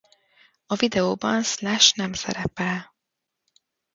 [0.65, 2.93] A videóban Slash nem szerepel.